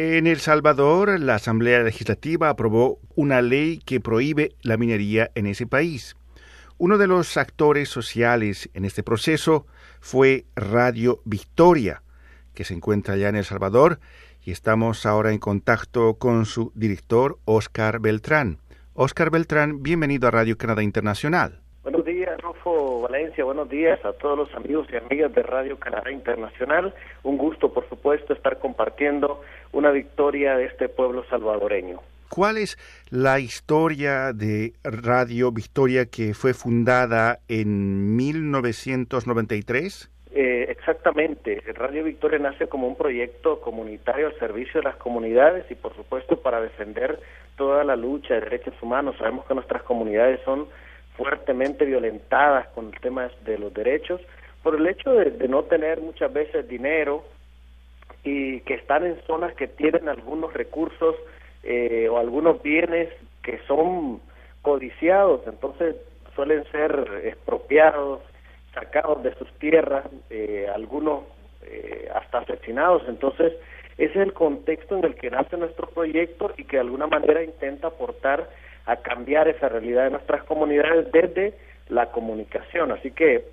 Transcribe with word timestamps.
En 0.00 0.28
El 0.28 0.38
Salvador, 0.38 1.18
la 1.18 1.34
Asamblea 1.34 1.80
Legislativa 1.80 2.50
aprobó 2.50 3.00
una 3.16 3.42
ley 3.42 3.80
que 3.84 3.98
prohíbe 3.98 4.52
la 4.62 4.76
minería 4.76 5.32
en 5.34 5.48
ese 5.48 5.66
país. 5.66 6.14
Uno 6.78 6.98
de 6.98 7.08
los 7.08 7.36
actores 7.36 7.88
sociales 7.88 8.70
en 8.74 8.84
este 8.84 9.02
proceso 9.02 9.66
fue 9.98 10.44
Radio 10.54 11.20
Victoria, 11.24 12.04
que 12.54 12.62
se 12.62 12.74
encuentra 12.74 13.14
allá 13.14 13.28
en 13.28 13.34
El 13.34 13.44
Salvador, 13.44 13.98
y 14.44 14.52
estamos 14.52 15.04
ahora 15.04 15.32
en 15.32 15.40
contacto 15.40 16.14
con 16.14 16.46
su 16.46 16.70
director, 16.76 17.40
Oscar 17.44 17.98
Beltrán. 17.98 18.58
Oscar 18.94 19.30
Beltrán, 19.30 19.82
bienvenido 19.82 20.28
a 20.28 20.30
Radio 20.30 20.56
Canadá 20.56 20.84
Internacional. 20.84 21.60
Buenos 21.82 22.04
días, 22.04 22.38
Rufo 22.42 23.00
Valencia. 23.00 23.44
Buenos 23.44 23.68
días 23.70 23.98
a 24.04 24.12
todos 24.12 24.36
los 24.36 24.54
amigos 24.54 24.86
y 24.92 24.96
amigas 24.96 25.34
de 25.34 25.42
Radio 25.42 25.78
Canadá 25.78 26.12
Internacional. 26.12 26.94
Un 27.22 27.38
gusto, 27.38 27.72
por 27.72 27.88
supuesto, 27.88 28.34
estar 28.34 28.58
compartiendo 28.58 29.40
una 29.78 29.90
victoria 29.92 30.56
de 30.56 30.66
este 30.66 30.88
pueblo 30.88 31.24
salvadoreño. 31.30 32.00
¿Cuál 32.28 32.58
es 32.58 32.76
la 33.10 33.38
historia 33.38 34.32
de 34.32 34.72
Radio 34.82 35.50
Victoria 35.52 36.06
que 36.06 36.34
fue 36.34 36.52
fundada 36.52 37.38
en 37.48 38.16
1993? 38.16 40.10
Eh, 40.32 40.66
exactamente. 40.68 41.62
Radio 41.74 42.04
Victoria 42.04 42.38
nace 42.38 42.66
como 42.66 42.86
un 42.86 42.96
proyecto 42.96 43.60
comunitario 43.60 44.26
al 44.26 44.38
servicio 44.38 44.80
de 44.80 44.88
las 44.88 44.96
comunidades 44.96 45.64
y, 45.70 45.74
por 45.74 45.94
supuesto, 45.96 46.40
para 46.40 46.60
defender 46.60 47.18
toda 47.56 47.82
la 47.84 47.96
lucha 47.96 48.34
de 48.34 48.40
derechos 48.40 48.74
humanos. 48.82 49.16
Sabemos 49.16 49.46
que 49.46 49.54
nuestras 49.54 49.82
comunidades 49.84 50.40
son 50.44 50.66
fuertemente 51.16 51.84
violentadas 51.84 52.68
con 52.68 52.86
el 52.86 53.00
tema 53.00 53.30
de 53.44 53.58
los 53.58 53.72
derechos 53.72 54.20
por 54.62 54.74
el 54.74 54.86
hecho 54.86 55.12
de, 55.12 55.48
no 55.48 55.62
tener 55.64 56.00
muchas 56.00 56.32
veces 56.32 56.68
dinero 56.68 57.24
y 58.24 58.60
que 58.60 58.74
están 58.74 59.06
en 59.06 59.20
zonas 59.26 59.54
que 59.54 59.68
tienen 59.68 60.08
algunos 60.08 60.52
recursos 60.52 61.16
eh, 61.62 62.08
o 62.10 62.18
algunos 62.18 62.62
bienes 62.62 63.08
que 63.42 63.58
son 63.66 64.20
codiciados, 64.62 65.42
entonces 65.46 65.96
suelen 66.34 66.64
ser 66.70 67.22
expropiados, 67.24 68.20
sacados 68.74 69.22
de 69.22 69.34
sus 69.34 69.50
tierras, 69.58 70.04
eh, 70.30 70.66
algunos 70.72 71.24
eh, 71.62 72.08
hasta 72.14 72.38
asesinados, 72.38 73.02
entonces 73.08 73.52
ese 73.98 74.12
es 74.12 74.26
el 74.26 74.32
contexto 74.32 74.96
en 74.96 75.04
el 75.04 75.14
que 75.16 75.30
nace 75.30 75.56
nuestro 75.56 75.88
proyecto 75.88 76.52
y 76.56 76.64
que 76.64 76.76
de 76.76 76.82
alguna 76.82 77.08
manera 77.08 77.42
intenta 77.42 77.88
aportar 77.88 78.48
a 78.86 78.96
cambiar 78.96 79.48
esa 79.48 79.68
realidad 79.68 80.04
de 80.04 80.10
nuestras 80.10 80.44
comunidades 80.44 81.10
desde 81.10 81.54
la 81.88 82.06
comunicación. 82.12 82.92
Así 82.92 83.10
que, 83.10 83.44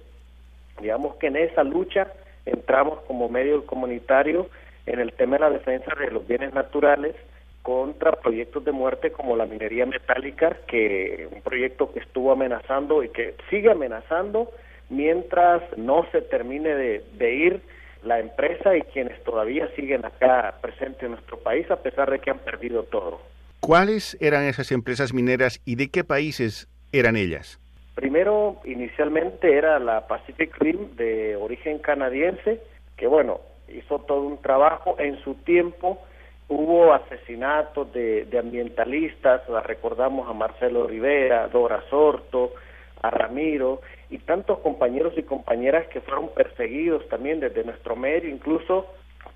digamos 0.80 1.16
que 1.16 1.28
en 1.28 1.38
esa 1.38 1.64
lucha 1.64 2.08
entramos 2.46 3.00
como 3.08 3.30
medio 3.30 3.66
comunitario 3.66 4.50
en 4.86 5.00
el 5.00 5.14
tema 5.14 5.38
de 5.38 5.42
la 5.42 5.50
defensa 5.50 5.94
de 5.96 6.12
los 6.12 6.28
bienes 6.28 6.54
naturales 6.54 7.16
contra 7.64 8.12
proyectos 8.12 8.64
de 8.64 8.72
muerte 8.72 9.12
como 9.12 9.36
la 9.36 9.46
minería 9.46 9.88
metálica, 9.88 10.56
que 10.68 11.28
un 11.32 11.42
proyecto 11.42 11.92
que 11.92 12.00
estuvo 12.00 12.32
amenazando 12.32 13.04
y 13.04 13.10
que 13.10 13.34
sigue 13.50 13.72
amenazando 13.72 14.52
mientras 14.90 15.64
no 15.76 16.06
se 16.12 16.22
termine 16.22 16.76
de, 16.76 17.04
de 17.18 17.34
ir 17.34 17.62
la 18.04 18.20
empresa 18.20 18.78
y 18.78 18.82
quienes 18.84 19.22
todavía 19.24 19.68
siguen 19.76 20.06
acá 20.06 20.60
presentes 20.62 21.02
en 21.04 21.12
nuestro 21.12 21.40
país 21.40 21.70
a 21.72 21.78
pesar 21.78 22.12
de 22.12 22.20
que 22.20 22.30
han 22.30 22.40
perdido 22.40 22.84
todo. 22.84 23.20
¿Cuáles 23.62 24.16
eran 24.22 24.44
esas 24.44 24.72
empresas 24.72 25.12
mineras 25.12 25.60
y 25.66 25.76
de 25.76 25.90
qué 25.90 26.04
países 26.04 26.68
eran 26.92 27.16
ellas? 27.16 27.60
Primero, 27.96 28.58
inicialmente 28.66 29.58
era 29.58 29.80
la 29.80 30.06
Pacific 30.06 30.54
Rim 30.60 30.96
de 30.98 31.38
origen 31.38 31.80
canadiense, 31.80 32.62
que 32.98 33.08
bueno, 33.08 33.40
hizo 33.70 34.00
todo 34.00 34.22
un 34.22 34.42
trabajo. 34.42 34.98
En 35.00 35.18
su 35.24 35.36
tiempo 35.36 36.02
hubo 36.50 36.94
asesinatos 36.94 37.92
de, 37.94 38.28
ambientalistas, 38.38 39.42
recordamos 39.66 40.30
a 40.30 40.34
Marcelo 40.34 40.86
Rivera, 40.86 41.48
Dora 41.48 41.84
Sorto, 41.90 42.54
a 43.02 43.10
Ramiro 43.10 43.82
y 44.10 44.20
tantos 44.20 44.60
compañeros 44.60 45.14
y 45.18 45.24
compañeras 45.24 45.88
que 45.88 46.02
fueron 46.02 46.30
perseguidos 46.30 47.08
también 47.08 47.40
desde 47.40 47.64
nuestro 47.64 47.96
medio, 47.96 48.30
incluso 48.30 48.88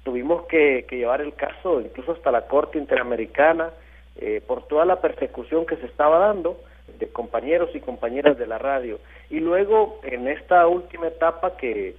tuvimos 0.03 0.45
que 0.47 0.85
llevar 0.89 1.22
el 1.22 1.33
caso 1.33 1.81
incluso 1.81 2.12
hasta 2.13 2.31
la 2.31 2.47
Corte 2.47 2.78
Interamericana 2.78 3.69
eh, 4.17 4.41
por 4.45 4.67
toda 4.67 4.85
la 4.85 5.01
persecución 5.01 5.66
que 5.66 5.78
se 5.78 5.85
estaba 5.85 6.19
dando 6.19 6.59
de 6.97 7.07
compañeros 7.07 7.69
y 7.73 7.79
compañeras 7.79 8.38
de 8.38 8.47
la 8.47 8.57
radio. 8.57 9.00
Y 9.29 9.39
luego, 9.39 10.00
en 10.03 10.27
esta 10.27 10.67
última 10.67 11.07
etapa 11.07 11.57
que, 11.57 11.95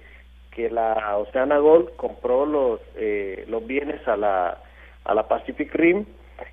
que 0.51 0.69
la 0.69 1.17
Oceana 1.17 1.57
Gold 1.57 1.95
compró 1.95 2.45
los, 2.45 2.79
eh, 2.95 3.45
los 3.47 3.65
bienes 3.65 4.05
a 4.07 4.17
la, 4.17 4.57
a 5.05 5.13
la 5.13 5.27
Pacific 5.27 5.73
Rim, 5.73 6.05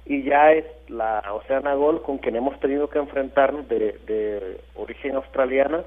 y 0.05 0.23
ya 0.23 0.53
es 0.53 0.67
la 0.89 1.23
Oceana 1.33 1.75
Gold 1.75 2.03
con 2.03 2.19
quien 2.19 2.37
hemos 2.37 2.59
tenido 2.61 2.89
que 2.89 2.99
enfrentarnos 2.99 3.69
de, 3.69 3.99
de 4.07 4.61
origen 4.75 5.17
australiana, 5.17 5.83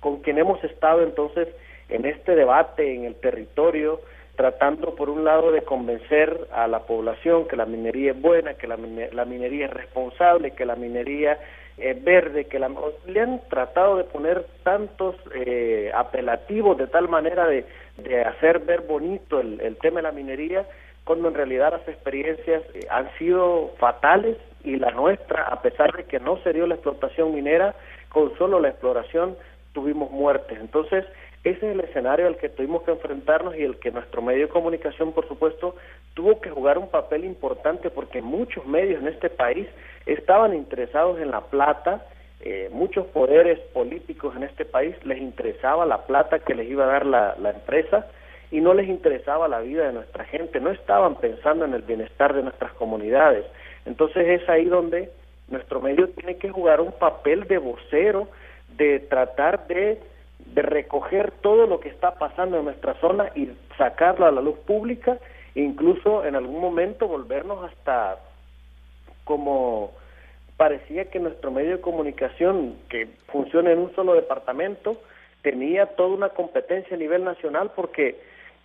con 0.00 0.20
quien 0.22 0.38
hemos 0.38 0.62
estado 0.64 1.02
entonces 1.02 1.48
en 1.88 2.06
este 2.06 2.34
debate 2.34 2.94
en 2.94 3.04
el 3.04 3.14
territorio, 3.16 4.00
tratando 4.36 4.94
por 4.94 5.10
un 5.10 5.24
lado 5.24 5.52
de 5.52 5.62
convencer 5.62 6.48
a 6.52 6.66
la 6.66 6.80
población 6.80 7.46
que 7.46 7.56
la 7.56 7.66
minería 7.66 8.12
es 8.12 8.20
buena, 8.20 8.54
que 8.54 8.66
la, 8.66 8.76
minería 8.76 9.66
es 9.66 9.72
responsable, 9.72 10.52
que 10.52 10.64
la 10.64 10.76
minería 10.76 11.38
es 11.76 12.02
verde, 12.02 12.46
que 12.46 12.58
la, 12.58 12.70
le 13.06 13.20
han 13.20 13.40
tratado 13.48 13.96
de 13.96 14.04
poner 14.04 14.46
tantos 14.62 15.16
eh, 15.34 15.90
apelativos 15.94 16.78
de 16.78 16.86
tal 16.86 17.08
manera 17.08 17.46
de, 17.46 17.66
de 17.98 18.22
hacer 18.22 18.60
ver 18.60 18.82
bonito 18.82 19.40
el, 19.40 19.60
el, 19.60 19.76
tema 19.76 19.96
de 19.96 20.02
la 20.02 20.12
minería, 20.12 20.66
cuando 21.04 21.28
en 21.28 21.34
realidad 21.34 21.72
las 21.72 21.86
experiencias 21.88 22.62
eh, 22.74 22.86
han 22.90 23.10
sido 23.18 23.72
fatales 23.78 24.38
y 24.64 24.76
la 24.76 24.92
nuestra, 24.92 25.44
a 25.44 25.60
pesar 25.60 25.92
de 25.96 26.04
que 26.04 26.20
no 26.20 26.38
se 26.38 26.52
dio 26.52 26.66
la 26.66 26.74
explotación 26.74 27.34
minera, 27.34 27.74
con 28.08 28.36
solo 28.38 28.60
la 28.60 28.68
exploración 28.68 29.36
tuvimos 29.72 30.10
muertes. 30.10 30.58
Entonces, 30.60 31.04
ese 31.44 31.66
es 31.66 31.74
el 31.74 31.80
escenario 31.80 32.28
al 32.28 32.36
que 32.36 32.48
tuvimos 32.48 32.82
que 32.82 32.92
enfrentarnos 32.92 33.56
y 33.56 33.62
el 33.62 33.78
que 33.78 33.90
nuestro 33.90 34.22
medio 34.22 34.46
de 34.46 34.52
comunicación, 34.52 35.12
por 35.12 35.26
supuesto, 35.26 35.74
tuvo 36.14 36.40
que 36.40 36.50
jugar 36.50 36.78
un 36.78 36.88
papel 36.88 37.24
importante 37.24 37.90
porque 37.90 38.22
muchos 38.22 38.64
medios 38.64 39.02
en 39.02 39.08
este 39.08 39.28
país 39.28 39.66
estaban 40.06 40.54
interesados 40.54 41.18
en 41.18 41.32
la 41.32 41.40
plata, 41.40 42.06
eh, 42.40 42.68
muchos 42.72 43.06
poderes 43.08 43.58
políticos 43.72 44.36
en 44.36 44.44
este 44.44 44.64
país 44.64 44.94
les 45.04 45.18
interesaba 45.18 45.84
la 45.84 46.06
plata 46.06 46.38
que 46.38 46.54
les 46.54 46.68
iba 46.68 46.84
a 46.84 46.92
dar 46.92 47.06
la, 47.06 47.36
la 47.40 47.50
empresa 47.50 48.06
y 48.52 48.60
no 48.60 48.72
les 48.74 48.88
interesaba 48.88 49.48
la 49.48 49.60
vida 49.60 49.86
de 49.86 49.94
nuestra 49.94 50.24
gente, 50.24 50.60
no 50.60 50.70
estaban 50.70 51.16
pensando 51.16 51.64
en 51.64 51.74
el 51.74 51.82
bienestar 51.82 52.34
de 52.34 52.42
nuestras 52.42 52.72
comunidades. 52.74 53.44
Entonces 53.84 54.42
es 54.42 54.48
ahí 54.48 54.66
donde 54.66 55.10
nuestro 55.48 55.80
medio 55.80 56.08
tiene 56.10 56.36
que 56.36 56.50
jugar 56.50 56.80
un 56.80 56.92
papel 56.92 57.48
de 57.48 57.58
vocero, 57.58 58.28
de 58.76 59.00
tratar 59.00 59.66
de 59.66 59.98
de 60.54 60.62
recoger 60.62 61.32
todo 61.40 61.66
lo 61.66 61.80
que 61.80 61.88
está 61.88 62.18
pasando 62.18 62.58
en 62.58 62.64
nuestra 62.64 62.94
zona 63.00 63.30
y 63.34 63.50
sacarlo 63.78 64.26
a 64.26 64.30
la 64.30 64.40
luz 64.40 64.58
pública, 64.60 65.18
incluso 65.54 66.24
en 66.24 66.36
algún 66.36 66.60
momento 66.60 67.08
volvernos 67.08 67.64
hasta 67.64 68.18
como 69.24 69.92
parecía 70.56 71.10
que 71.10 71.18
nuestro 71.18 71.50
medio 71.50 71.76
de 71.76 71.80
comunicación, 71.80 72.76
que 72.88 73.08
funciona 73.28 73.72
en 73.72 73.78
un 73.78 73.94
solo 73.94 74.14
departamento, 74.14 75.00
tenía 75.42 75.86
toda 75.86 76.10
una 76.10 76.28
competencia 76.30 76.96
a 76.96 77.00
nivel 77.00 77.24
nacional 77.24 77.72
porque 77.74 78.20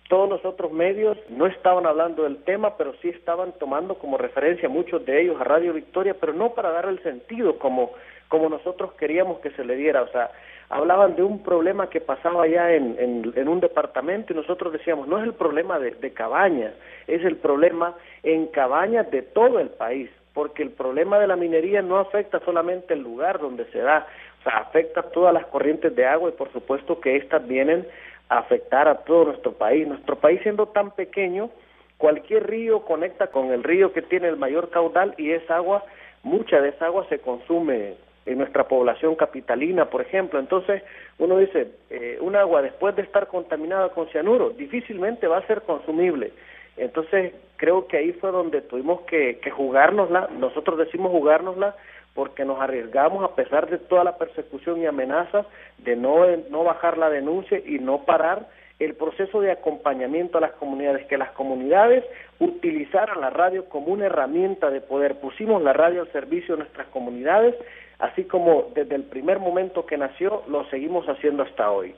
todos 0.08 0.28
los 0.28 0.44
otros 0.44 0.72
medios 0.72 1.18
no 1.28 1.46
estaban 1.46 1.86
hablando 1.86 2.22
del 2.22 2.38
tema, 2.44 2.76
pero 2.76 2.94
sí 3.02 3.08
estaban 3.08 3.52
tomando 3.58 3.98
como 3.98 4.16
referencia 4.16 4.68
muchos 4.68 5.04
de 5.04 5.22
ellos 5.22 5.40
a 5.40 5.44
Radio 5.44 5.72
Victoria, 5.72 6.14
pero 6.18 6.32
no 6.32 6.54
para 6.54 6.70
dar 6.70 6.86
el 6.86 7.02
sentido 7.02 7.58
como, 7.58 7.92
como 8.28 8.48
nosotros 8.48 8.92
queríamos 8.94 9.40
que 9.40 9.50
se 9.50 9.64
le 9.64 9.76
diera. 9.76 10.02
O 10.02 10.08
sea, 10.08 10.30
hablaban 10.70 11.16
de 11.16 11.22
un 11.22 11.42
problema 11.42 11.88
que 11.88 12.00
pasaba 12.00 12.44
allá 12.44 12.74
en, 12.74 12.96
en, 12.98 13.48
un 13.48 13.60
departamento 13.60 14.32
y 14.32 14.36
nosotros 14.36 14.72
decíamos, 14.72 15.08
no 15.08 15.18
es 15.18 15.24
el 15.24 15.34
problema 15.34 15.78
de, 15.78 15.92
de 15.92 16.12
Cabañas, 16.12 16.74
es 17.06 17.24
el 17.24 17.36
problema 17.36 17.94
en 18.22 18.46
Cabañas 18.48 19.10
de 19.10 19.22
todo 19.22 19.60
el 19.60 19.70
país, 19.70 20.10
porque 20.34 20.62
el 20.62 20.70
problema 20.70 21.18
de 21.18 21.26
la 21.26 21.36
minería 21.36 21.82
no 21.82 21.98
afecta 21.98 22.40
solamente 22.40 22.94
el 22.94 23.00
lugar 23.00 23.40
donde 23.40 23.64
se 23.66 23.78
da, 23.78 24.06
o 24.40 24.42
sea, 24.42 24.58
afecta 24.58 25.02
todas 25.02 25.32
las 25.32 25.46
corrientes 25.46 25.94
de 25.96 26.06
agua 26.06 26.28
y 26.28 26.32
por 26.32 26.52
supuesto 26.52 27.00
que 27.00 27.16
estas 27.16 27.46
vienen 27.48 27.86
a 28.28 28.38
afectar 28.38 28.88
a 28.88 28.98
todo 28.98 29.24
nuestro 29.24 29.52
país. 29.52 29.88
Nuestro 29.88 30.16
país 30.16 30.40
siendo 30.42 30.66
tan 30.66 30.90
pequeño, 30.90 31.50
cualquier 31.96 32.46
río 32.46 32.84
conecta 32.84 33.28
con 33.28 33.52
el 33.52 33.64
río 33.64 33.92
que 33.92 34.02
tiene 34.02 34.28
el 34.28 34.36
mayor 34.36 34.68
caudal 34.68 35.14
y 35.16 35.32
esa 35.32 35.56
agua, 35.56 35.82
mucha 36.22 36.60
de 36.60 36.68
esa 36.70 36.86
agua 36.86 37.06
se 37.08 37.20
consume 37.20 37.96
en 38.28 38.38
nuestra 38.38 38.68
población 38.68 39.14
capitalina, 39.16 39.86
por 39.86 40.02
ejemplo. 40.02 40.38
Entonces, 40.38 40.82
uno 41.18 41.38
dice, 41.38 41.68
eh, 41.90 42.18
un 42.20 42.36
agua 42.36 42.62
después 42.62 42.94
de 42.94 43.02
estar 43.02 43.26
contaminada 43.26 43.88
con 43.90 44.08
cianuro, 44.08 44.50
difícilmente 44.50 45.26
va 45.26 45.38
a 45.38 45.46
ser 45.46 45.62
consumible. 45.62 46.32
Entonces, 46.76 47.32
creo 47.56 47.86
que 47.86 47.96
ahí 47.96 48.12
fue 48.12 48.30
donde 48.30 48.60
tuvimos 48.60 49.00
que, 49.02 49.38
que 49.38 49.50
jugárnosla, 49.50 50.28
nosotros 50.38 50.78
decimos 50.78 51.10
jugárnosla 51.10 51.74
porque 52.14 52.44
nos 52.44 52.60
arriesgamos 52.60 53.24
a 53.24 53.34
pesar 53.34 53.68
de 53.70 53.78
toda 53.78 54.04
la 54.04 54.18
persecución 54.18 54.80
y 54.80 54.86
amenazas 54.86 55.46
de 55.78 55.96
no, 55.96 56.26
no 56.50 56.64
bajar 56.64 56.98
la 56.98 57.10
denuncia 57.10 57.60
y 57.64 57.78
no 57.78 58.04
parar 58.04 58.48
el 58.78 58.94
proceso 58.94 59.40
de 59.40 59.50
acompañamiento 59.50 60.38
a 60.38 60.40
las 60.40 60.52
comunidades, 60.52 61.06
que 61.06 61.18
las 61.18 61.30
comunidades 61.32 62.04
utilizaran 62.38 63.20
la 63.20 63.30
radio 63.30 63.68
como 63.68 63.88
una 63.88 64.06
herramienta 64.06 64.70
de 64.70 64.80
poder. 64.80 65.16
Pusimos 65.16 65.62
la 65.62 65.72
radio 65.72 66.02
al 66.02 66.12
servicio 66.12 66.54
de 66.54 66.62
nuestras 66.62 66.86
comunidades, 66.88 67.54
así 67.98 68.24
como 68.24 68.70
desde 68.74 68.94
el 68.94 69.04
primer 69.04 69.38
momento 69.38 69.86
que 69.86 69.96
nació 69.96 70.42
lo 70.48 70.68
seguimos 70.70 71.06
haciendo 71.06 71.42
hasta 71.42 71.70
hoy. 71.70 71.94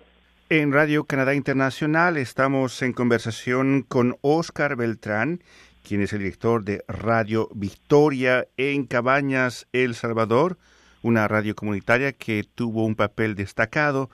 En 0.49 0.73
Radio 0.73 1.05
Canadá 1.05 1.35
Internacional 1.35 2.17
estamos 2.17 2.82
en 2.82 2.93
conversación 2.93 3.82
con 3.82 4.17
Oscar 4.20 4.75
Beltrán, 4.76 5.41
quien 5.87 6.02
es 6.02 6.12
el 6.12 6.20
director 6.20 6.64
de 6.64 6.82
Radio 6.88 7.49
Victoria 7.55 8.47
en 8.56 8.85
Cabañas, 8.87 9.69
El 9.73 9.94
Salvador, 9.94 10.58
una 11.02 11.29
radio 11.29 11.55
comunitaria 11.55 12.12
que 12.12 12.44
tuvo 12.55 12.85
un 12.85 12.97
papel 12.97 13.35
destacado 13.35 14.11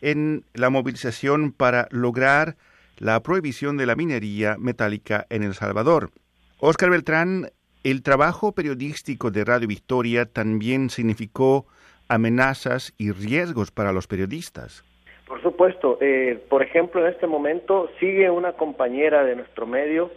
en 0.00 0.44
la 0.54 0.70
movilización 0.70 1.52
para 1.52 1.88
lograr 1.90 2.56
la 2.98 3.20
prohibición 3.22 3.76
de 3.76 3.86
la 3.86 3.96
minería 3.96 4.56
metálica 4.58 5.26
en 5.30 5.42
El 5.42 5.54
Salvador. 5.54 6.10
Oscar 6.58 6.90
Beltrán, 6.90 7.50
el 7.90 8.02
trabajo 8.02 8.52
periodístico 8.52 9.30
de 9.30 9.44
Radio 9.44 9.68
Victoria 9.68 10.26
también 10.26 10.90
significó 10.90 11.66
amenazas 12.08 12.92
y 12.98 13.12
riesgos 13.12 13.70
para 13.70 13.92
los 13.92 14.06
periodistas. 14.06 14.84
Por 15.26 15.42
supuesto, 15.42 15.98
eh, 16.00 16.42
por 16.48 16.62
ejemplo, 16.62 17.00
en 17.00 17.12
este 17.12 17.26
momento 17.26 17.90
sigue 18.00 18.30
una 18.30 18.52
compañera 18.52 19.24
de 19.24 19.36
nuestro 19.36 19.66
medio 19.66 20.10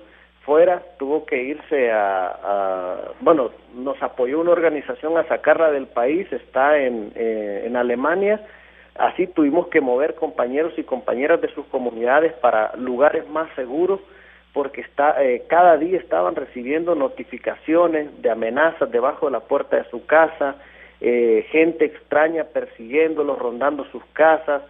fuera, 0.46 0.84
tuvo 0.98 1.26
que 1.26 1.44
irse 1.44 1.92
a, 1.92 3.14
bueno, 3.22 3.52
nos 3.76 4.02
apoyó 4.02 4.40
una 4.40 4.52
organización 4.52 5.18
a 5.18 5.28
sacarla 5.28 5.72
del 5.72 5.88
país, 5.88 6.32
está 6.32 6.78
eh, 6.78 7.64
en 7.66 7.76
Alemania, 7.76 8.46
así 8.96 9.28
tuvimos 9.28 9.68
que 9.68 9.82
mover 9.82 10.16
compañeros 10.16 10.74
y 10.78 10.84
compañeras 10.84 11.42
de 11.42 11.54
sus 11.54 11.66
comunidades 11.68 12.34
para 12.34 12.76
lugares 12.76 13.30
más 13.30 13.54
seguros, 13.56 14.00
porque 14.54 14.82
está, 14.82 15.24
eh, 15.24 15.44
cada 15.48 15.78
día 15.78 15.98
estaban 15.98 16.36
recibiendo 16.36 16.96
notificaciones 16.96 18.22
de 18.22 18.30
amenazas 18.30 18.92
debajo 18.92 19.28
de 19.28 19.32
la 19.34 19.40
puerta 19.42 19.78
de 19.78 19.90
su 19.90 20.06
casa, 20.06 20.56
gente 21.00 21.86
extraña 21.86 22.44
persiguiéndolos, 22.44 23.40
rondando 23.40 23.86
sus 23.86 24.06
casas, 24.14 24.62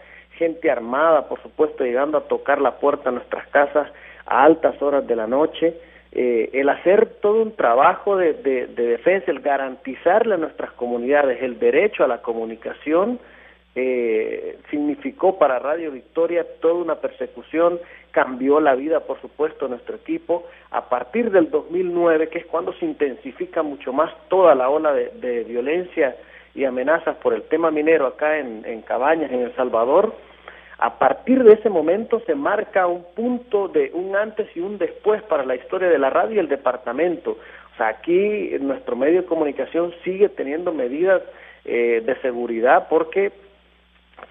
gente 0.41 0.71
armada, 0.71 1.27
por 1.27 1.39
supuesto, 1.41 1.83
llegando 1.83 2.17
a 2.17 2.27
tocar 2.27 2.59
la 2.61 2.79
puerta 2.79 3.09
de 3.09 3.17
nuestras 3.17 3.45
casas 3.49 3.91
a 4.25 4.43
altas 4.43 4.81
horas 4.81 5.05
de 5.05 5.15
la 5.15 5.27
noche. 5.27 5.75
Eh, 6.13 6.49
el 6.53 6.67
hacer 6.67 7.05
todo 7.21 7.41
un 7.41 7.55
trabajo 7.55 8.17
de, 8.17 8.33
defensa, 8.33 9.31
el 9.31 9.39
garantizarle 9.39 10.33
a 10.33 10.37
nuestras 10.37 10.71
comunidades 10.71 11.41
el 11.41 11.59
derecho 11.59 12.03
a 12.03 12.07
la 12.07 12.23
comunicación, 12.23 13.19
eh, 13.75 14.57
significó 14.69 15.37
para 15.37 15.59
Radio 15.59 15.91
Victoria 15.91 16.45
toda 16.59 16.73
una 16.73 16.95
persecución, 16.95 17.79
cambió 18.11 18.59
la 18.59 18.75
vida, 18.75 19.01
por 19.01 19.19
supuesto, 19.21 19.65
de 19.65 19.71
nuestro 19.71 19.95
equipo. 19.95 20.45
A 20.71 20.89
partir 20.89 21.31
del 21.31 21.49
2009, 21.49 22.29
que 22.29 22.39
es 22.39 22.45
cuando 22.45 22.73
se 22.73 22.85
intensifica 22.85 23.63
mucho 23.63 23.93
más 23.93 24.11
toda 24.29 24.55
la 24.55 24.69
ola 24.69 24.93
de, 24.93 25.43
violencia 25.43 26.15
y 26.53 26.65
amenazas 26.65 27.15
por 27.17 27.33
el 27.33 27.43
tema 27.43 27.71
minero 27.71 28.05
acá 28.05 28.37
en, 28.37 28.63
en 28.65 28.81
Cabañas, 28.81 29.31
en 29.31 29.41
El 29.41 29.55
Salvador, 29.55 30.13
a 30.81 30.97
partir 30.97 31.43
de 31.43 31.53
ese 31.53 31.69
momento 31.69 32.21
se 32.25 32.33
marca 32.33 32.87
un 32.87 33.05
punto 33.15 33.67
de 33.67 33.91
un 33.93 34.15
antes 34.15 34.47
y 34.55 34.61
un 34.61 34.79
después 34.79 35.21
para 35.23 35.45
la 35.45 35.55
historia 35.55 35.87
de 35.87 35.99
la 35.99 36.09
radio 36.09 36.37
y 36.37 36.39
el 36.39 36.47
departamento. 36.47 37.37
O 37.73 37.77
sea, 37.77 37.89
aquí 37.89 38.49
nuestro 38.59 38.95
medio 38.95 39.21
de 39.21 39.27
comunicación 39.27 39.93
sigue 40.03 40.27
teniendo 40.29 40.73
medidas 40.73 41.21
eh, 41.65 42.01
de 42.03 42.15
seguridad 42.21 42.87
porque 42.89 43.31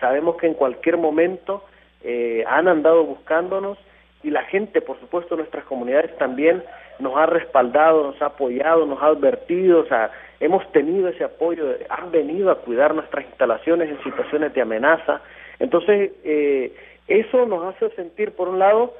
sabemos 0.00 0.36
que 0.38 0.48
en 0.48 0.54
cualquier 0.54 0.96
momento 0.96 1.64
eh, 2.02 2.44
han 2.46 2.68
andado 2.68 3.04
buscándonos 3.04 3.78
y 4.22 4.30
la 4.30 4.42
gente, 4.44 4.80
por 4.80 4.98
supuesto, 5.00 5.36
nuestras 5.36 5.64
comunidades 5.64 6.16
también 6.18 6.62
nos 6.98 7.16
ha 7.16 7.26
respaldado, 7.26 8.04
nos 8.04 8.20
ha 8.20 8.26
apoyado, 8.26 8.84
nos 8.86 9.02
ha 9.02 9.06
advertido, 9.06 9.80
o 9.80 9.86
sea, 9.86 10.10
hemos 10.38 10.70
tenido 10.72 11.08
ese 11.08 11.24
apoyo, 11.24 11.64
han 11.88 12.10
venido 12.10 12.50
a 12.50 12.60
cuidar 12.60 12.94
nuestras 12.94 13.24
instalaciones 13.24 13.88
en 13.88 14.02
situaciones 14.02 14.52
de 14.52 14.60
amenaza, 14.60 15.22
entonces, 15.60 16.12
eh, 16.24 16.72
eso 17.06 17.46
nos 17.46 17.74
hace 17.74 17.90
sentir, 17.90 18.32
por 18.32 18.48
un 18.48 18.58
lado, 18.58 18.94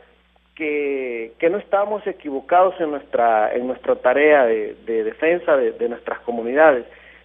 que, 0.54 1.32
que 1.38 1.48
no 1.48 1.58
estamos 1.58 2.06
equivocados 2.06 2.78
en 2.80 2.90
nuestra, 2.90 3.52
en 3.54 3.66
nuestra 3.66 3.96
tarea 3.96 4.44
de, 4.44 4.74
defensa 4.84 5.56
de, 5.56 5.88
nuestras 5.88 6.20
comunidades. 6.20 6.84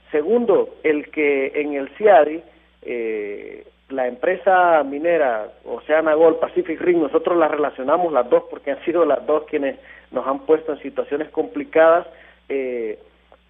Segundo, 0.09 0.75
el 0.83 1.11
que 1.11 1.51
en 1.53 1.73
el 1.73 1.89
CIADI, 1.97 2.41
eh, 2.83 3.67
la 3.89 4.07
empresa 4.07 4.83
minera 4.83 5.47
Oceana 5.65 6.13
Gold, 6.13 6.39
Pacific 6.39 6.79
Ring, 6.81 6.99
nosotros 6.99 7.37
las 7.37 7.51
relacionamos 7.51 8.11
las 8.11 8.29
dos 8.29 8.43
porque 8.49 8.71
han 8.71 8.83
sido 8.83 9.05
las 9.05 9.25
dos 9.25 9.43
quienes 9.45 9.77
nos 10.11 10.25
han 10.27 10.39
puesto 10.39 10.73
en 10.73 10.79
situaciones 10.79 11.29
complicadas, 11.29 12.07
eh, 12.49 12.99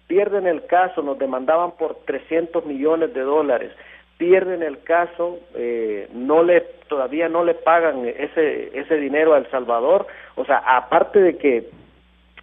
pierden 0.06 0.46
el 0.46 0.66
caso, 0.66 1.02
nos 1.02 1.18
demandaban 1.18 1.72
por 1.72 1.96
300 2.04 2.64
millones 2.66 3.12
de 3.14 3.22
dólares 3.22 3.72
pierden 4.18 4.62
el 4.62 4.82
caso, 4.82 5.38
eh, 5.54 6.08
no 6.12 6.42
le 6.42 6.62
todavía 6.88 7.28
no 7.28 7.44
le 7.44 7.54
pagan 7.54 8.06
ese 8.06 8.78
ese 8.78 8.96
dinero 8.96 9.34
a 9.34 9.38
El 9.38 9.50
Salvador, 9.50 10.06
o 10.36 10.44
sea, 10.44 10.58
aparte 10.58 11.20
de 11.20 11.36
que 11.36 11.68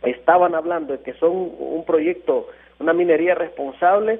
estaban 0.03 0.53
hablando 0.53 0.93
de 0.93 1.03
que 1.03 1.13
son 1.13 1.31
un 1.31 1.83
proyecto, 1.85 2.49
una 2.79 2.93
minería 2.93 3.35
responsable, 3.35 4.19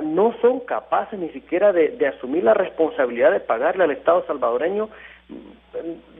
no 0.00 0.34
son 0.40 0.60
capaces 0.60 1.18
ni 1.18 1.28
siquiera 1.30 1.72
de, 1.72 1.88
de 1.88 2.06
asumir 2.06 2.44
la 2.44 2.54
responsabilidad 2.54 3.32
de 3.32 3.40
pagarle 3.40 3.84
al 3.84 3.90
Estado 3.90 4.24
salvadoreño, 4.26 4.88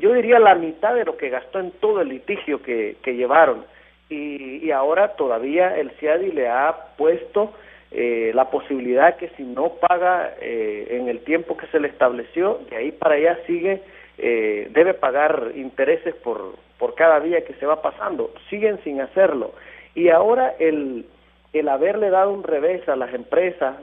yo 0.01 0.13
diría 0.13 0.39
la 0.39 0.55
mitad 0.55 0.95
de 0.95 1.05
lo 1.05 1.17
que 1.17 1.31
gastó 1.31 1.61
en 1.61 1.71
todo 1.73 2.01
el 2.01 2.09
litigio 2.09 2.63
que, 2.63 2.97
que 3.03 3.15
llevaron. 3.15 3.65
Y, 4.09 4.65
y 4.67 4.71
ahora 4.71 5.15
todavía 5.17 5.77
el 5.77 5.91
CIADI 5.93 6.33
le 6.33 6.49
ha 6.49 6.75
puesto 6.97 7.53
eh, 7.91 8.33
la 8.35 8.51
posibilidad 8.51 9.17
que 9.17 9.29
si 9.37 9.43
no 9.43 9.75
paga 9.75 10.35
eh, 10.41 10.87
en 10.91 11.09
el 11.09 11.21
tiempo 11.21 11.57
que 11.57 11.67
se 11.69 11.81
le 11.81 11.89
estableció, 11.89 12.61
de 12.71 12.77
ahí 12.77 12.93
para 12.93 13.17
allá 13.17 13.39
sigue, 13.47 13.83
eh, 14.19 14.69
debe 14.71 14.95
pagar 14.95 15.53
intereses 15.55 16.15
por, 16.17 16.55
por 16.79 16.95
cada 16.95 17.21
día 17.21 17.45
que 17.45 17.55
se 17.55 17.67
va 17.67 17.83
pasando. 17.83 18.33
Siguen 18.49 18.79
sin 18.85 19.01
hacerlo. 19.01 19.53
Y 19.95 20.09
ahora 20.09 20.55
el, 20.59 21.05
el 21.53 21.69
haberle 21.69 22.11
dado 22.11 22.33
un 22.33 22.43
revés 22.43 22.89
a 22.89 22.97
las 22.97 23.13
empresas, 23.13 23.77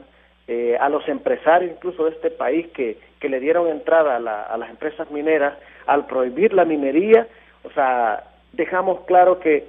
a 0.80 0.88
los 0.88 1.08
empresarios 1.08 1.70
incluso 1.70 2.06
de 2.06 2.10
este 2.10 2.30
país 2.30 2.66
que, 2.74 2.98
que 3.20 3.28
le 3.28 3.38
dieron 3.38 3.68
entrada 3.68 4.16
a, 4.16 4.42
a 4.52 4.56
las 4.56 4.70
empresas 4.70 5.08
mineras, 5.12 5.54
al 5.86 6.06
prohibir 6.06 6.52
la 6.52 6.64
minería, 6.64 7.28
o 7.62 7.70
sea, 7.70 8.24
dejamos 8.52 9.00
claro 9.02 9.38
que 9.38 9.64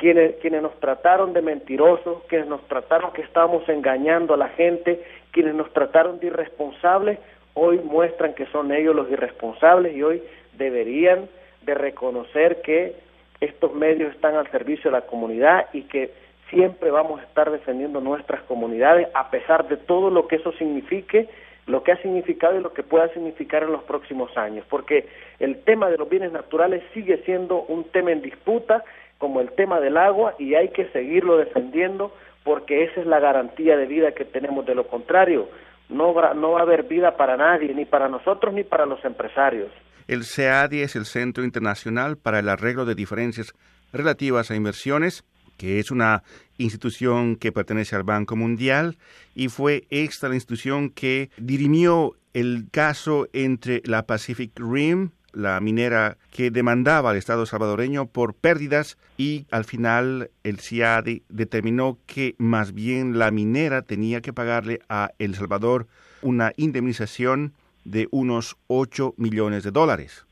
quienes, 0.00 0.36
quienes 0.36 0.62
nos 0.62 0.78
trataron 0.80 1.32
de 1.34 1.42
mentirosos, 1.42 2.22
quienes 2.28 2.48
nos 2.48 2.66
trataron 2.68 3.12
que 3.12 3.22
estábamos 3.22 3.68
engañando 3.68 4.34
a 4.34 4.38
la 4.38 4.48
gente, 4.48 5.04
quienes 5.30 5.54
nos 5.54 5.70
trataron 5.72 6.18
de 6.18 6.28
irresponsables, 6.28 7.18
hoy 7.54 7.78
muestran 7.80 8.34
que 8.34 8.46
son 8.46 8.72
ellos 8.72 8.96
los 8.96 9.10
irresponsables 9.10 9.94
y 9.94 10.02
hoy 10.02 10.22
deberían 10.56 11.28
de 11.62 11.74
reconocer 11.74 12.62
que 12.62 12.94
estos 13.40 13.74
medios 13.74 14.14
están 14.14 14.36
al 14.36 14.50
servicio 14.50 14.90
de 14.90 14.96
la 14.96 15.06
comunidad 15.06 15.66
y 15.72 15.82
que 15.82 16.10
siempre 16.50 16.90
vamos 16.90 17.20
a 17.20 17.24
estar 17.24 17.50
defendiendo 17.50 18.00
nuestras 18.00 18.42
comunidades 18.42 19.08
a 19.14 19.30
pesar 19.30 19.68
de 19.68 19.76
todo 19.76 20.10
lo 20.10 20.26
que 20.28 20.36
eso 20.36 20.52
signifique, 20.52 21.28
lo 21.66 21.82
que 21.82 21.92
ha 21.92 22.02
significado 22.02 22.58
y 22.58 22.62
lo 22.62 22.72
que 22.72 22.82
pueda 22.82 23.08
significar 23.14 23.62
en 23.62 23.72
los 23.72 23.82
próximos 23.84 24.36
años, 24.36 24.64
porque 24.68 25.08
el 25.38 25.62
tema 25.62 25.88
de 25.88 25.96
los 25.96 26.08
bienes 26.08 26.32
naturales 26.32 26.82
sigue 26.92 27.22
siendo 27.24 27.62
un 27.62 27.84
tema 27.84 28.12
en 28.12 28.22
disputa 28.22 28.84
como 29.18 29.40
el 29.40 29.52
tema 29.52 29.80
del 29.80 29.96
agua 29.96 30.34
y 30.38 30.54
hay 30.54 30.68
que 30.68 30.86
seguirlo 30.88 31.36
defendiendo 31.36 32.12
porque 32.42 32.84
esa 32.84 33.00
es 33.00 33.06
la 33.06 33.20
garantía 33.20 33.76
de 33.76 33.86
vida 33.86 34.12
que 34.12 34.24
tenemos. 34.24 34.66
De 34.66 34.74
lo 34.74 34.86
contrario, 34.86 35.48
no 35.88 36.14
no 36.34 36.52
va 36.52 36.60
a 36.60 36.62
haber 36.62 36.84
vida 36.84 37.16
para 37.16 37.36
nadie, 37.36 37.74
ni 37.74 37.84
para 37.84 38.08
nosotros 38.08 38.54
ni 38.54 38.64
para 38.64 38.86
los 38.86 39.04
empresarios. 39.04 39.70
El 40.08 40.24
CEADI 40.24 40.82
es 40.82 40.96
el 40.96 41.04
Centro 41.04 41.44
Internacional 41.44 42.16
para 42.16 42.40
el 42.40 42.48
Arreglo 42.48 42.84
de 42.84 42.94
Diferencias 42.94 43.54
Relativas 43.92 44.50
a 44.50 44.56
Inversiones, 44.56 45.24
que 45.60 45.78
es 45.78 45.90
una 45.90 46.22
institución 46.56 47.36
que 47.36 47.52
pertenece 47.52 47.94
al 47.94 48.02
Banco 48.02 48.34
Mundial 48.34 48.96
y 49.34 49.48
fue 49.48 49.86
esta 49.90 50.30
la 50.30 50.34
institución 50.34 50.88
que 50.88 51.28
dirimió 51.36 52.16
el 52.32 52.68
caso 52.70 53.28
entre 53.34 53.82
la 53.84 54.06
Pacific 54.06 54.58
Rim, 54.58 55.10
la 55.34 55.60
minera 55.60 56.16
que 56.30 56.50
demandaba 56.50 57.10
al 57.10 57.18
Estado 57.18 57.44
salvadoreño 57.44 58.06
por 58.06 58.32
pérdidas 58.32 58.96
y 59.18 59.44
al 59.50 59.66
final 59.66 60.30
el 60.44 60.60
CIADI 60.60 61.24
determinó 61.28 61.98
que 62.06 62.36
más 62.38 62.72
bien 62.72 63.18
la 63.18 63.30
minera 63.30 63.82
tenía 63.82 64.22
que 64.22 64.32
pagarle 64.32 64.80
a 64.88 65.10
El 65.18 65.34
Salvador 65.34 65.88
una 66.22 66.54
indemnización 66.56 67.52
de 67.84 68.08
unos 68.12 68.56
8 68.68 69.12
millones 69.18 69.62
de 69.62 69.72
dólares. 69.72 70.24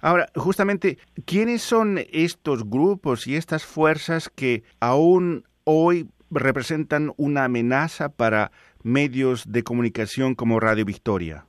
Ahora, 0.00 0.26
justamente, 0.34 0.98
¿quiénes 1.24 1.62
son 1.62 1.98
estos 2.12 2.68
grupos 2.68 3.26
y 3.26 3.36
estas 3.36 3.64
fuerzas 3.64 4.28
que 4.28 4.62
aún 4.80 5.44
hoy 5.64 6.06
representan 6.30 7.12
una 7.16 7.44
amenaza 7.44 8.08
para 8.10 8.50
medios 8.82 9.50
de 9.50 9.62
comunicación 9.62 10.34
como 10.34 10.60
Radio 10.60 10.84
Victoria? 10.84 11.44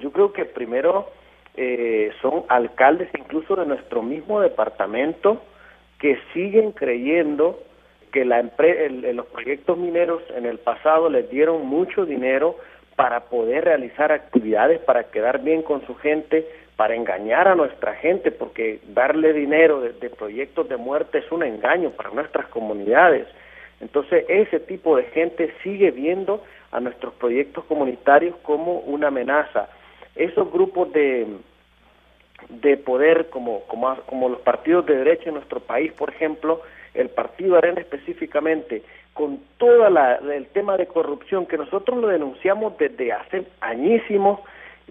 Yo 0.00 0.12
creo 0.12 0.32
que 0.32 0.44
primero 0.44 1.10
eh, 1.56 2.10
son 2.22 2.44
alcaldes 2.48 3.08
incluso 3.18 3.56
de 3.56 3.66
nuestro 3.66 4.02
mismo 4.02 4.40
departamento 4.40 5.42
que 5.98 6.18
siguen 6.34 6.72
creyendo 6.72 7.58
que 8.12 8.24
la 8.24 8.42
los 8.42 9.26
proyectos 9.26 9.76
mineros 9.76 10.22
en 10.34 10.46
el 10.46 10.58
pasado 10.58 11.10
les 11.10 11.28
dieron 11.30 11.66
mucho 11.66 12.04
dinero 12.04 12.56
para 12.94 13.24
poder 13.24 13.64
realizar 13.64 14.12
actividades, 14.12 14.80
para 14.80 15.10
quedar 15.10 15.42
bien 15.42 15.62
con 15.62 15.86
su 15.86 15.94
gente, 15.96 16.46
para 16.76 16.94
engañar 16.94 17.48
a 17.48 17.54
nuestra 17.54 17.94
gente, 17.94 18.30
porque 18.30 18.80
darle 18.88 19.32
dinero 19.32 19.80
de, 19.80 20.10
proyectos 20.10 20.68
de 20.68 20.76
muerte 20.76 21.18
es 21.18 21.32
un 21.32 21.42
engaño 21.42 21.90
para 21.90 22.10
nuestras 22.10 22.46
comunidades. 22.48 23.26
Entonces, 23.80 24.24
ese 24.28 24.60
tipo 24.60 24.96
de 24.96 25.04
gente 25.04 25.54
sigue 25.62 25.90
viendo 25.90 26.44
a 26.72 26.80
nuestros 26.80 27.14
proyectos 27.14 27.64
comunitarios 27.64 28.36
como 28.42 28.80
una 28.80 29.08
amenaza. 29.08 29.68
Esos 30.14 30.50
grupos 30.52 30.92
de, 30.92 31.26
de 32.48 32.76
poder, 32.76 33.30
como, 33.30 33.60
como, 33.62 33.96
como 34.06 34.28
los 34.28 34.40
partidos 34.40 34.84
de 34.86 34.96
derecha 34.96 35.28
en 35.28 35.34
nuestro 35.34 35.60
país, 35.60 35.92
por 35.92 36.10
ejemplo, 36.10 36.60
el 36.92 37.08
Partido 37.08 37.56
Arena 37.56 37.80
específicamente, 37.80 38.82
con 39.14 39.40
todo 39.56 39.86
el 39.86 40.46
tema 40.48 40.76
de 40.76 40.86
corrupción 40.86 41.46
que 41.46 41.56
nosotros 41.56 41.98
lo 41.98 42.08
denunciamos 42.08 42.76
desde 42.76 43.12
hace 43.12 43.46
añísimos, 43.60 44.40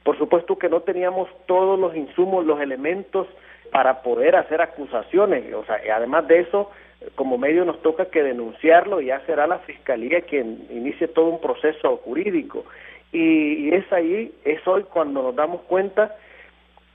por 0.06 0.20
supuesto 0.20 0.58
que 0.60 0.70
no 0.70 0.82
teníamos 0.82 1.28
todos 1.48 1.80
los 1.80 1.96
insumos, 1.96 2.46
los 2.46 2.62
elementos 2.62 3.28
para 3.72 4.04
poder 4.04 4.36
hacer 4.36 4.62
acusaciones, 4.62 5.52
o 5.52 5.66
sea, 5.66 5.82
además 5.96 6.28
de 6.28 6.42
eso, 6.42 6.70
como 7.16 7.40
medio 7.40 7.66
nos 7.66 7.82
toca 7.82 8.06
que 8.06 8.22
denunciarlo 8.22 9.02
y 9.02 9.08
ya 9.08 9.20
será 9.26 9.48
la 9.48 9.58
fiscalía 9.60 10.22
quien 10.22 10.68
inicie 10.70 11.08
todo 11.08 11.26
un 11.30 11.42
proceso 11.42 11.98
jurídico. 11.98 12.66
Y, 13.12 13.68
y 13.68 13.74
es 13.74 13.92
ahí, 13.92 14.32
es 14.46 14.66
hoy 14.68 14.84
cuando 14.84 15.24
nos 15.24 15.36
damos 15.36 15.62
cuenta 15.62 16.16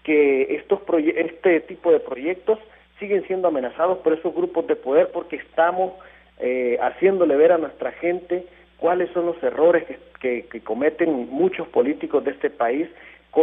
que 0.05 0.55
estos 0.55 0.81
este 1.17 1.61
tipo 1.63 1.91
de 1.91 1.99
proyectos 1.99 2.61
siguen 3.01 3.27
siendo 3.27 3.49
amenazados 3.49 3.99
por 3.99 4.13
esos 4.13 4.33
grupos 4.33 4.69
de 4.69 4.77
poder 4.77 5.11
porque 5.13 5.37
estamos 5.37 5.95
eh, 6.39 6.79
haciéndole 6.81 7.35
ver 7.35 7.53
a 7.53 7.59
nuestra 7.59 7.91
gente 7.93 8.47
cuáles 8.81 9.11
son 9.13 9.27
los 9.27 9.43
errores 9.43 9.85
que, 10.21 10.45
cometen 10.65 11.29
muchos 11.31 11.69
políticos 11.69 12.25
de 12.25 12.33
este 12.33 12.51
país, 12.51 12.89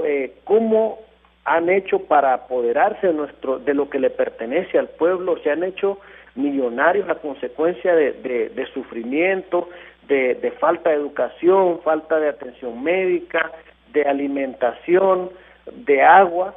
eh, 0.03 0.33
cómo 0.43 0.99
han 1.45 1.69
hecho 1.69 1.99
para 1.99 2.33
apoderarse 2.33 3.07
de, 3.07 3.13
nuestro, 3.13 3.59
de 3.59 3.73
lo 3.73 3.89
que 3.89 3.99
le 3.99 4.09
pertenece 4.09 4.77
al 4.77 4.89
pueblo, 4.89 5.37
se 5.43 5.51
han 5.51 5.63
hecho 5.63 5.99
millonarios 6.35 7.07
a 7.09 7.15
consecuencia 7.15 7.95
de, 7.95 8.11
de, 8.53 8.65
sufrimiento, 8.73 9.69
de 10.07 10.53
falta 10.59 10.89
de 10.89 10.97
educación, 10.97 11.79
falta 11.83 12.19
de 12.19 12.29
atención 12.29 12.83
médica, 12.83 13.51
de 13.93 14.03
alimentación, 14.03 15.29
de 15.65 16.01
agua, 16.03 16.55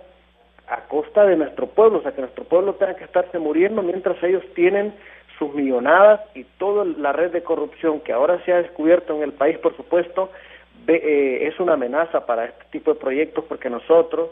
a 0.71 0.83
costa 0.87 1.27
de 1.27 1.37
nuestro 1.37 1.67
pueblo, 1.67 1.99
o 1.99 2.03
sea, 2.03 2.13
que 2.13 2.21
nuestro 2.21 2.45
pueblo 2.45 2.75
tenga 2.75 2.95
que 2.95 3.05
estarse 3.05 3.39
muriendo 3.39 3.83
mientras 3.83 4.23
ellos 4.23 4.45
tienen 4.55 4.95
sus 5.41 5.55
millonadas 5.55 6.21
y 6.35 6.45
toda 6.59 6.85
la 6.85 7.13
red 7.13 7.33
de 7.33 7.43
corrupción 7.43 8.01
que 8.01 8.13
ahora 8.13 8.45
se 8.45 8.53
ha 8.53 8.59
descubierto 8.59 9.17
en 9.17 9.23
el 9.23 9.33
país, 9.33 9.57
por 9.59 9.75
supuesto, 9.75 10.31
eh, 10.87 11.49
es 11.49 11.59
una 11.59 11.73
amenaza 11.73 12.27
para 12.27 12.45
este 12.45 12.65
tipo 12.71 12.93
de 12.93 13.01
proyectos 13.01 13.45
porque 13.49 13.71
nosotros 13.71 14.29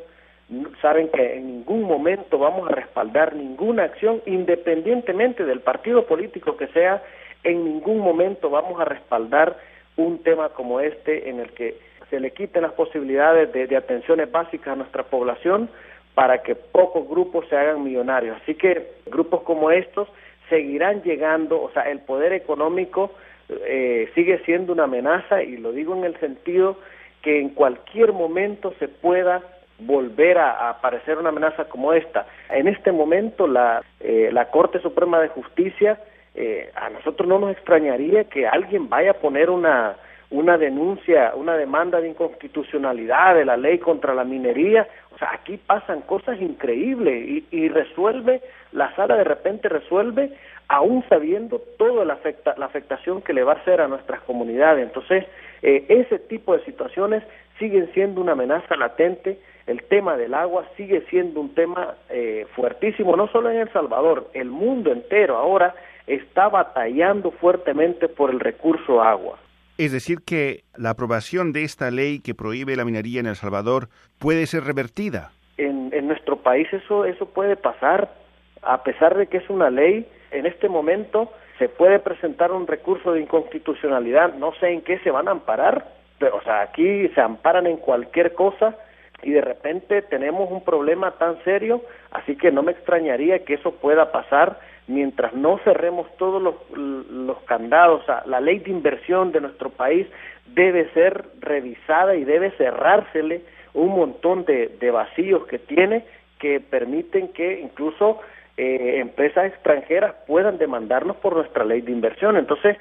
saben 0.82 1.08
que 1.08 1.36
en 1.36 1.46
ningún 1.46 1.82
momento 1.82 2.38
vamos 2.38 2.68
a 2.68 2.74
respaldar 2.74 3.34
ninguna 3.34 3.84
acción, 3.84 4.20
independientemente 4.26 5.44
del 5.44 5.60
partido 5.60 6.06
político 6.06 6.56
que 6.58 6.66
sea, 6.68 7.02
en 7.42 7.64
ningún 7.64 8.00
momento 8.00 8.50
vamos 8.50 8.78
a 8.78 8.84
respaldar 8.84 9.56
un 9.96 10.22
tema 10.22 10.50
como 10.50 10.80
este 10.80 11.30
en 11.30 11.40
el 11.40 11.52
que 11.52 11.78
se 12.10 12.20
le 12.20 12.32
quiten 12.32 12.62
las 12.62 12.72
posibilidades 12.72 13.52
de 13.52 13.76
atenciones 13.76 14.30
básicas 14.30 14.68
a 14.68 14.76
nuestra 14.76 15.04
población 15.04 15.70
para 16.14 16.42
que 16.42 16.54
pocos 16.54 17.08
grupos 17.08 17.46
se 17.48 17.56
hagan 17.56 17.84
millonarios. 17.84 18.38
Así 18.42 18.54
que 18.54 18.94
grupos 19.06 19.42
como 19.42 19.70
estos 19.70 20.08
seguirán 20.48 21.02
llegando, 21.02 21.60
o 21.60 21.70
sea, 21.72 21.82
el 21.90 22.00
poder 22.00 22.32
económico 22.32 23.12
eh, 23.48 24.10
sigue 24.14 24.38
siendo 24.44 24.72
una 24.72 24.84
amenaza 24.84 25.42
y 25.42 25.56
lo 25.56 25.72
digo 25.72 25.94
en 25.94 26.04
el 26.04 26.18
sentido 26.20 26.78
que 27.22 27.40
en 27.40 27.50
cualquier 27.50 28.12
momento 28.12 28.74
se 28.78 28.88
pueda 28.88 29.42
volver 29.78 30.38
a, 30.38 30.70
aparecer 30.70 31.18
una 31.18 31.30
amenaza 31.30 31.64
como 31.66 31.92
esta. 31.92 32.26
En 32.50 32.68
este 32.68 32.92
momento 32.92 33.46
la, 33.46 33.82
eh, 34.00 34.30
la 34.32 34.50
Corte 34.50 34.80
Suprema 34.80 35.20
de 35.20 35.28
Justicia, 35.28 35.98
eh, 36.34 36.70
a 36.74 36.90
nosotros 36.90 37.28
no 37.28 37.38
nos 37.38 37.52
extrañaría 37.52 38.24
que 38.24 38.46
alguien 38.46 38.88
vaya 38.88 39.12
a 39.12 39.14
poner 39.14 39.50
una, 39.50 39.96
una 40.30 40.58
denuncia, 40.58 41.32
una 41.34 41.56
demanda 41.56 42.00
de 42.00 42.08
inconstitucionalidad 42.08 43.34
de 43.34 43.44
la 43.44 43.56
ley 43.56 43.78
contra 43.78 44.14
la 44.14 44.24
minería. 44.24 44.86
O 45.14 45.18
sea, 45.18 45.32
aquí 45.32 45.56
pasan 45.56 46.02
cosas 46.02 46.40
increíbles 46.40 47.44
y, 47.50 47.68
resuelve, 47.68 48.42
la 48.72 48.94
sala 48.94 49.16
de 49.16 49.24
repente 49.24 49.68
resuelve, 49.68 50.32
aún 50.68 51.02
sabiendo 51.08 51.60
toda 51.78 52.04
la, 52.04 52.14
afecta, 52.14 52.54
la 52.58 52.66
afectación 52.66 53.22
que 53.22 53.32
le 53.32 53.42
va 53.42 53.54
a 53.54 53.56
hacer 53.56 53.80
a 53.80 53.88
nuestras 53.88 54.20
comunidades. 54.22 54.86
Entonces, 54.86 55.24
eh, 55.62 55.86
ese 55.88 56.18
tipo 56.18 56.56
de 56.56 56.64
situaciones 56.64 57.22
siguen 57.58 57.90
siendo 57.94 58.20
una 58.20 58.32
amenaza 58.32 58.76
latente. 58.76 59.38
El 59.66 59.82
tema 59.84 60.16
del 60.16 60.34
agua 60.34 60.66
sigue 60.76 61.02
siendo 61.08 61.40
un 61.40 61.54
tema 61.54 61.94
eh, 62.10 62.46
fuertísimo, 62.54 63.16
no 63.16 63.28
solo 63.28 63.50
en 63.50 63.58
El 63.58 63.72
Salvador, 63.72 64.28
el 64.34 64.50
mundo 64.50 64.92
entero 64.92 65.36
ahora 65.36 65.74
está 66.06 66.48
batallando 66.48 67.30
fuertemente 67.32 68.08
por 68.08 68.30
el 68.30 68.40
recurso 68.40 69.02
agua. 69.02 69.38
Es 69.78 69.92
decir, 69.92 70.18
que 70.26 70.64
la 70.76 70.90
aprobación 70.90 71.52
de 71.52 71.62
esta 71.62 71.92
ley 71.92 72.18
que 72.18 72.34
prohíbe 72.34 72.74
la 72.74 72.84
minería 72.84 73.20
en 73.20 73.26
El 73.26 73.36
Salvador 73.36 73.88
puede 74.18 74.46
ser 74.46 74.64
revertida. 74.64 75.30
En, 75.56 75.88
nuestro 76.08 76.42
país 76.42 76.66
eso, 76.72 77.04
eso 77.04 77.26
puede 77.26 77.54
pasar, 77.54 78.12
a 78.62 78.82
pesar 78.82 79.16
de 79.16 79.26
que 79.28 79.36
es 79.36 79.48
una 79.48 79.70
ley, 79.70 80.08
en 80.32 80.46
este 80.46 80.68
momento 80.68 81.30
se 81.58 81.68
puede 81.68 81.98
presentar 82.00 82.50
un 82.50 82.66
recurso 82.66 83.12
de 83.12 83.20
inconstitucionalidad, 83.20 84.34
no 84.34 84.52
sé 84.54 84.70
en 84.70 84.80
qué 84.80 84.98
se 85.00 85.10
van 85.10 85.28
a 85.28 85.32
amparar, 85.32 85.92
pero 86.18 86.36
o 86.36 86.42
sea, 86.42 86.62
aquí 86.62 87.08
se 87.08 87.20
amparan 87.20 87.66
en 87.66 87.76
cualquier 87.76 88.34
cosa 88.34 88.76
y 89.22 89.30
de 89.30 89.42
repente 89.42 90.02
tenemos 90.02 90.50
un 90.50 90.64
problema 90.64 91.12
tan 91.12 91.42
serio, 91.44 91.82
así 92.10 92.36
que 92.36 92.50
no 92.50 92.62
me 92.62 92.72
extrañaría 92.72 93.44
que 93.44 93.54
eso 93.54 93.72
pueda 93.72 94.10
pasar 94.10 94.58
mientras 94.88 95.34
no 95.34 95.58
cerremos 95.58 96.06
todos 96.16 96.42
los, 96.42 96.54
los 96.76 97.38
candados, 97.42 98.02
la 98.26 98.40
ley 98.40 98.58
de 98.58 98.70
inversión 98.70 99.32
de 99.32 99.40
nuestro 99.40 99.70
país 99.70 100.06
debe 100.46 100.90
ser 100.92 101.24
revisada 101.40 102.16
y 102.16 102.24
debe 102.24 102.50
cerrársele 102.52 103.42
un 103.74 103.90
montón 103.90 104.44
de, 104.44 104.68
de 104.80 104.90
vacíos 104.90 105.46
que 105.46 105.58
tiene 105.58 106.04
que 106.38 106.60
permiten 106.60 107.28
que 107.28 107.60
incluso 107.60 108.20
eh, 108.56 108.98
empresas 108.98 109.46
extranjeras 109.46 110.14
puedan 110.26 110.58
demandarnos 110.58 111.16
por 111.16 111.36
nuestra 111.36 111.64
ley 111.64 111.80
de 111.80 111.92
inversión. 111.92 112.36
Entonces, 112.36 112.76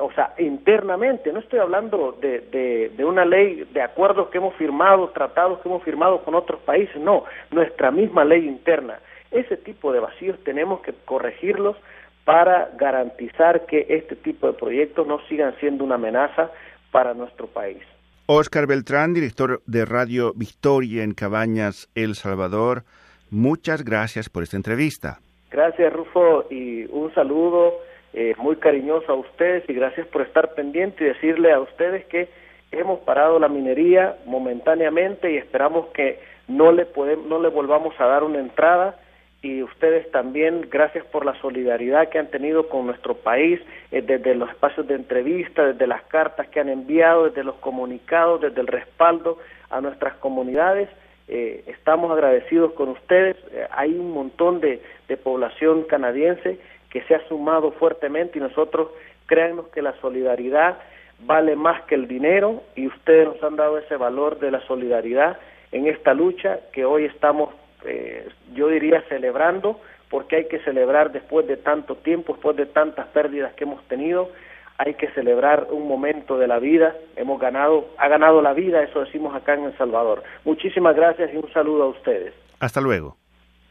o 0.00 0.12
sea, 0.12 0.32
internamente, 0.38 1.32
no 1.32 1.40
estoy 1.40 1.58
hablando 1.58 2.16
de, 2.20 2.90
de, 2.96 3.04
una 3.04 3.24
ley, 3.24 3.68
de 3.72 3.82
acuerdos 3.82 4.28
que 4.28 4.38
hemos 4.38 4.54
firmado, 4.54 5.08
tratados 5.08 5.60
que 5.60 5.68
hemos 5.68 5.82
firmado 5.82 6.22
con 6.22 6.34
otros 6.34 6.60
países, 6.60 6.96
no, 6.96 7.24
nuestra 7.50 7.90
misma 7.90 8.24
ley 8.24 8.46
interna. 8.46 9.00
Ese 9.36 9.58
tipo 9.58 9.92
de 9.92 10.00
vacíos 10.00 10.38
tenemos 10.44 10.80
que 10.80 10.94
corregirlos 11.04 11.76
para 12.24 12.70
garantizar 12.78 13.66
que 13.66 13.86
este 13.90 14.16
tipo 14.16 14.46
de 14.46 14.54
proyectos 14.54 15.06
no 15.06 15.20
sigan 15.28 15.54
siendo 15.60 15.84
una 15.84 15.96
amenaza 15.96 16.50
para 16.90 17.12
nuestro 17.12 17.46
país. 17.46 17.82
Oscar 18.24 18.66
Beltrán, 18.66 19.12
director 19.12 19.60
de 19.66 19.84
Radio 19.84 20.32
Victoria 20.34 21.04
en 21.04 21.12
Cabañas, 21.12 21.88
El 21.94 22.14
Salvador, 22.14 22.84
muchas 23.30 23.84
gracias 23.84 24.30
por 24.30 24.42
esta 24.42 24.56
entrevista. 24.56 25.18
Gracias, 25.50 25.92
Rufo, 25.92 26.46
y 26.50 26.86
un 26.86 27.12
saludo 27.14 27.74
eh, 28.14 28.34
muy 28.38 28.56
cariñoso 28.56 29.12
a 29.12 29.16
ustedes 29.16 29.68
y 29.68 29.74
gracias 29.74 30.06
por 30.08 30.22
estar 30.22 30.54
pendiente 30.54 31.04
y 31.04 31.08
decirle 31.08 31.52
a 31.52 31.60
ustedes 31.60 32.06
que 32.06 32.30
hemos 32.72 33.00
parado 33.00 33.38
la 33.38 33.48
minería 33.48 34.16
momentáneamente 34.24 35.30
y 35.30 35.36
esperamos 35.36 35.88
que 35.88 36.20
no 36.48 36.72
le 36.72 36.86
podemos, 36.86 37.26
no 37.26 37.40
le 37.40 37.48
volvamos 37.50 37.94
a 38.00 38.06
dar 38.06 38.24
una 38.24 38.38
entrada 38.38 38.98
y 39.46 39.62
ustedes 39.62 40.10
también, 40.10 40.66
gracias 40.70 41.04
por 41.04 41.24
la 41.24 41.40
solidaridad 41.40 42.08
que 42.08 42.18
han 42.18 42.30
tenido 42.30 42.68
con 42.68 42.86
nuestro 42.86 43.14
país, 43.14 43.60
eh, 43.92 44.02
desde 44.02 44.34
los 44.34 44.50
espacios 44.50 44.88
de 44.88 44.96
entrevista, 44.96 45.64
desde 45.66 45.86
las 45.86 46.02
cartas 46.02 46.48
que 46.48 46.58
han 46.58 46.68
enviado, 46.68 47.28
desde 47.28 47.44
los 47.44 47.54
comunicados, 47.56 48.40
desde 48.40 48.60
el 48.60 48.66
respaldo 48.66 49.38
a 49.70 49.80
nuestras 49.80 50.14
comunidades. 50.16 50.88
Eh, 51.28 51.62
estamos 51.68 52.10
agradecidos 52.10 52.72
con 52.72 52.88
ustedes. 52.88 53.36
Eh, 53.52 53.68
hay 53.70 53.92
un 53.92 54.10
montón 54.10 54.60
de, 54.60 54.82
de 55.06 55.16
población 55.16 55.84
canadiense 55.84 56.58
que 56.90 57.02
se 57.02 57.14
ha 57.14 57.28
sumado 57.28 57.70
fuertemente 57.70 58.38
y 58.38 58.42
nosotros 58.42 58.88
créanos 59.26 59.68
que 59.68 59.80
la 59.80 59.92
solidaridad 60.00 60.78
vale 61.20 61.54
más 61.54 61.82
que 61.82 61.94
el 61.94 62.08
dinero 62.08 62.64
y 62.74 62.88
ustedes 62.88 63.28
nos 63.28 63.42
han 63.44 63.54
dado 63.54 63.78
ese 63.78 63.96
valor 63.96 64.40
de 64.40 64.50
la 64.50 64.60
solidaridad 64.62 65.38
en 65.70 65.86
esta 65.86 66.14
lucha 66.14 66.60
que 66.72 66.84
hoy 66.84 67.04
estamos 67.04 67.50
eh, 67.84 68.28
yo 68.54 68.68
diría 68.68 69.02
celebrando, 69.08 69.80
porque 70.10 70.36
hay 70.36 70.48
que 70.48 70.60
celebrar 70.60 71.12
después 71.12 71.46
de 71.46 71.56
tanto 71.56 71.96
tiempo, 71.96 72.34
después 72.34 72.56
de 72.56 72.66
tantas 72.66 73.06
pérdidas 73.08 73.52
que 73.54 73.64
hemos 73.64 73.82
tenido, 73.88 74.30
hay 74.78 74.94
que 74.94 75.08
celebrar 75.12 75.68
un 75.70 75.88
momento 75.88 76.38
de 76.38 76.46
la 76.46 76.58
vida. 76.58 76.94
Hemos 77.16 77.40
ganado, 77.40 77.88
ha 77.98 78.08
ganado 78.08 78.42
la 78.42 78.52
vida, 78.52 78.82
eso 78.82 79.00
decimos 79.00 79.34
acá 79.34 79.54
en 79.54 79.64
El 79.64 79.76
Salvador. 79.78 80.22
Muchísimas 80.44 80.94
gracias 80.94 81.32
y 81.32 81.36
un 81.36 81.50
saludo 81.52 81.84
a 81.84 81.88
ustedes. 81.88 82.34
Hasta 82.60 82.80
luego. 82.80 83.16